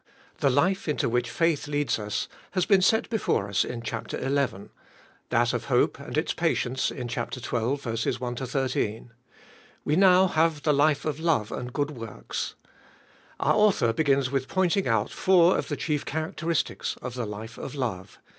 The 0.39 0.49
life 0.49 0.87
into 0.87 1.07
which 1.07 1.29
faith 1.29 1.67
leads 1.67 1.99
us 1.99 2.27
has 2.53 2.65
been 2.65 2.81
set 2.81 3.07
before 3.11 3.47
us 3.47 3.63
in 3.63 3.83
chap. 3.83 4.09
xi.; 4.09 4.17
that 5.29 5.53
of 5.53 5.65
hope 5.65 5.99
and 5.99 6.17
its 6.17 6.33
patience 6.33 6.89
in 6.89 7.07
chap 7.07 7.31
xii. 7.35 7.41
1 7.49 7.77
13. 8.35 9.13
We 9.85 9.95
now 9.95 10.25
have 10.25 10.63
the 10.63 10.73
life 10.73 11.05
of 11.05 11.19
love 11.19 11.51
and 11.51 11.71
good 11.71 11.91
works. 11.91 12.55
Our 13.39 13.53
author 13.53 13.93
begins 13.93 14.31
with 14.31 14.47
pointing 14.47 14.87
out 14.87 15.11
four 15.11 15.55
of 15.55 15.67
the 15.67 15.77
chief 15.77 16.03
characteristics 16.03 16.97
of 17.03 17.13
the 17.13 17.27
life 17.27 17.59
of 17.59 17.75
love. 17.75 18.17